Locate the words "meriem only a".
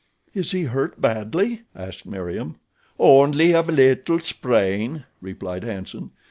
2.07-3.61